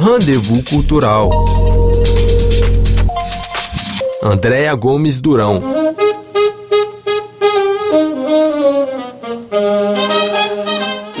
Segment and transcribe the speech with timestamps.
[0.00, 1.28] Rendezvous Cultural.
[4.22, 5.62] Andréa Gomes Durão.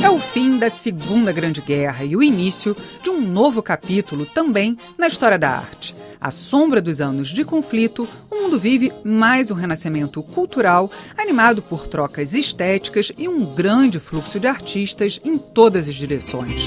[0.02, 4.78] É o fim da Segunda Grande Guerra e o início de um novo capítulo também
[4.96, 5.94] na história da arte.
[6.18, 11.86] À sombra dos anos de conflito, o mundo vive mais um renascimento cultural, animado por
[11.86, 16.66] trocas estéticas e um grande fluxo de artistas em todas as direções.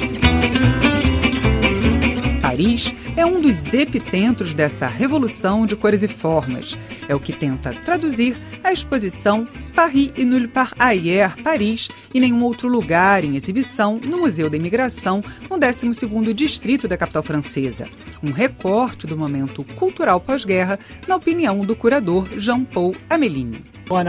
[2.53, 6.77] Paris é um dos epicentros dessa revolução de cores e formas.
[7.07, 12.43] É o que tenta traduzir a exposição Paris et nulle part ailleurs, Paris e nenhum
[12.43, 17.87] outro lugar em exibição no Museu da Imigração, no 12º distrito da capital francesa.
[18.23, 23.63] Um recorte do momento cultural pós-guerra, na opinião do curador Jean-Paul Amelini.
[23.85, 24.05] Para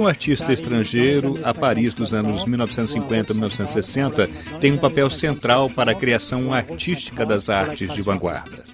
[0.00, 4.28] um artista estrangeiro, a Paris dos anos 1950-1960
[4.60, 8.64] tem um papel central para a criação artística das artes de vanguarda.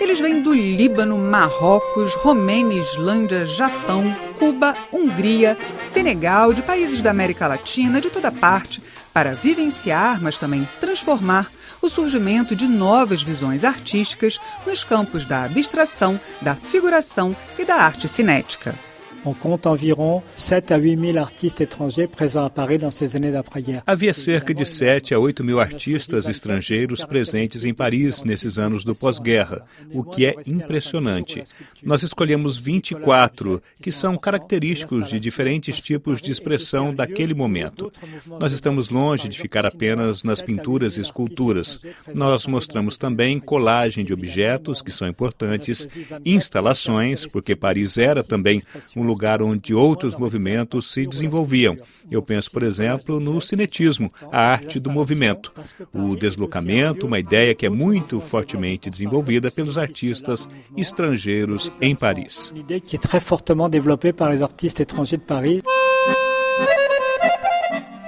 [0.00, 4.04] Eles vêm do Líbano, Marrocos, Romênia, Islândia, Japão,
[4.38, 10.68] Cuba, Hungria, Senegal, de países da América Latina, de toda parte, para vivenciar, mas também
[10.80, 17.76] transformar o surgimento de novas visões artísticas nos campos da abstração, da figuração e da
[17.76, 18.74] arte cinética.
[19.26, 23.32] On compte environ 7 a 8 mil artistes étrangers présents à Paris dans ces années
[23.32, 23.82] d'après-guerre.
[23.86, 28.94] Havia cerca de 7 a 8 mil artistas estrangeiros presentes em Paris nesses anos do
[28.94, 29.64] pós-guerra,
[29.94, 31.42] o que é impressionante.
[31.82, 37.90] Nós escolhemos 24, que são característicos de diferentes tipos de expressão daquele momento.
[38.38, 41.80] Nós estamos longe de ficar apenas nas pinturas e esculturas.
[42.12, 45.88] Nós mostramos também colagem de objetos, que são importantes,
[46.26, 48.60] instalações, porque Paris era também
[48.94, 51.78] um lugar lugar onde outros movimentos se desenvolviam.
[52.10, 55.52] Eu penso, por exemplo, no cinetismo, a arte do movimento.
[55.92, 62.52] O deslocamento, uma ideia que é muito fortemente desenvolvida pelos artistas estrangeiros em Paris.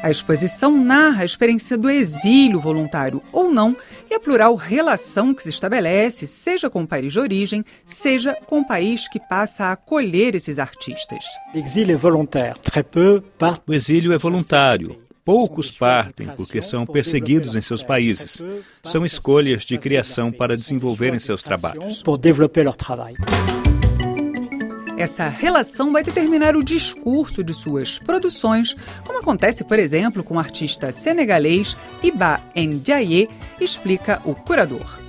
[0.07, 3.77] A exposição narra a experiência do exílio voluntário ou não
[4.09, 8.61] e a plural relação que se estabelece, seja com o país de origem, seja com
[8.61, 11.25] o país que passa a acolher esses artistas.
[13.67, 14.97] O exílio é voluntário.
[15.25, 18.41] Poucos partem porque são perseguidos em seus países.
[18.85, 22.01] São escolhas de criação para desenvolverem seus trabalhos.
[24.97, 28.75] Essa relação vai determinar o discurso de suas produções,
[29.05, 33.29] como acontece, por exemplo, com o artista senegalês Iba Ndiaye,
[33.61, 35.06] explica o curador.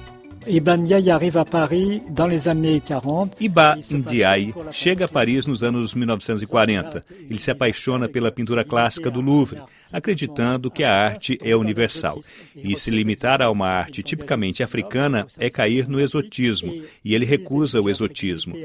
[0.50, 3.36] Iba Ndiaye arriva a Paris dans les années 40.
[3.40, 7.04] Iba Ndiaye chega a Paris nos anos 1940.
[7.30, 12.22] Ele se apaixona pela pintura clássica do Louvre, acreditando que a arte é universal.
[12.56, 17.82] E se limitar a uma arte tipicamente africana é cair no exotismo, e ele recusa
[17.82, 18.56] o exotismo.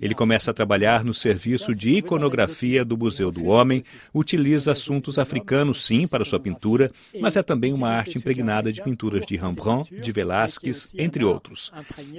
[0.00, 5.84] Ele começa a trabalhar no serviço de iconografia do Museu do Homem, utiliza assuntos africanos,
[5.84, 10.12] sim, para sua pintura, mas é também uma arte impregnada de pinturas de Rembrandt, de
[10.12, 11.31] Velázquez, entre outros.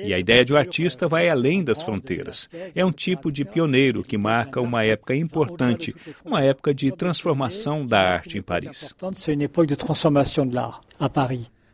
[0.05, 2.49] E a ideia de um artista vai além das fronteiras.
[2.75, 7.99] É um tipo de pioneiro que marca uma época importante, uma época de transformação da
[7.99, 8.93] arte em Paris.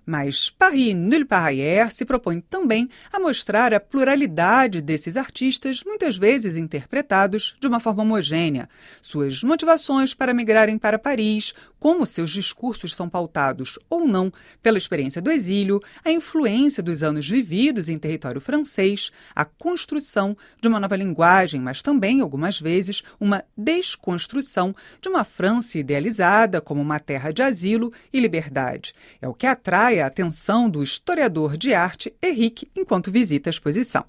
[0.09, 6.17] Mas Paris Nulle Part Ailleurs se propõe também a mostrar a pluralidade desses artistas, muitas
[6.17, 8.67] vezes interpretados de uma forma homogênea,
[9.03, 14.33] suas motivações para migrarem para Paris, como seus discursos são pautados ou não
[14.63, 20.67] pela experiência do exílio, a influência dos anos vividos em território francês, a construção de
[20.67, 26.99] uma nova linguagem, mas também, algumas vezes, uma desconstrução de uma França idealizada como uma
[26.99, 28.95] terra de asilo e liberdade.
[29.21, 34.05] É o que atrai a atenção do historiador de arte Henrique enquanto visita a exposição.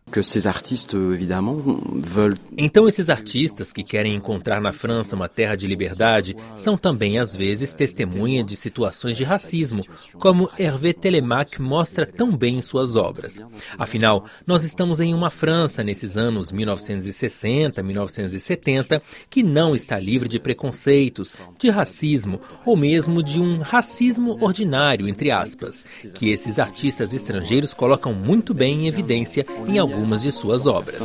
[2.56, 7.34] Então, esses artistas que querem encontrar na França uma terra de liberdade são também, às
[7.34, 9.82] vezes, testemunha de situações de racismo,
[10.14, 13.38] como Hervé Telemaque mostra tão bem em suas obras.
[13.78, 20.38] Afinal, nós estamos em uma França nesses anos 1960, 1970, que não está livre de
[20.38, 25.79] preconceitos, de racismo ou mesmo de um racismo ordinário, entre aspas
[26.14, 30.98] que esses artistas estrangeiros colocam muito bem em evidência em algumas de suas obras.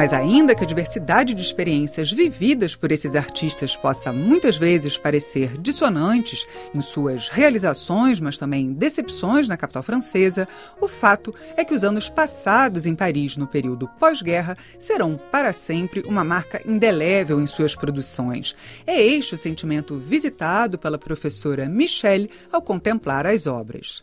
[0.00, 5.58] Mas ainda que a diversidade de experiências vividas por esses artistas possa muitas vezes parecer
[5.58, 10.48] dissonantes em suas realizações, mas também decepções na capital francesa,
[10.80, 16.02] o fato é que os anos passados em Paris no período pós-guerra serão para sempre
[16.06, 18.56] uma marca indelével em suas produções.
[18.86, 24.02] É este o sentimento visitado pela professora Michelle ao contemplar as obras.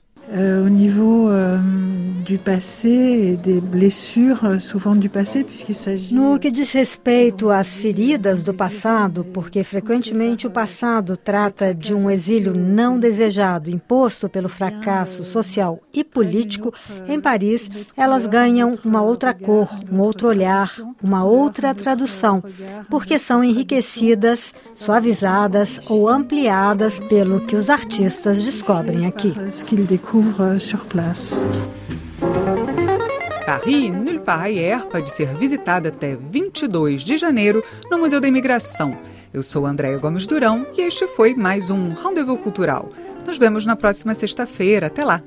[0.69, 1.26] Niveau euh,
[2.27, 6.13] du passé des blessures euh, souvent du passé, puisqu'il s'agit.
[6.13, 12.11] No que diz respeito às feridas do passado, porque frequentemente o passado trata de um
[12.11, 16.73] exílio não desejado imposto pelo fracasso social e político,
[17.07, 22.43] em Paris elas ganham uma outra cor, um outro olhar, uma outra tradução,
[22.89, 29.33] porque são enriquecidas, suavizadas ou ampliadas pelo que os artistas descobrem aqui
[29.87, 31.35] découvre sur place.
[33.47, 38.97] Paris Nulle part ailleurs pode ser visitada até 22 de janeiro no Museu da Imigração.
[39.33, 42.89] Eu sou Andréia Gomes Durão e este foi mais um Rendezvous Cultural.
[43.25, 44.87] Nos vemos na próxima sexta-feira.
[44.87, 45.23] Até lá!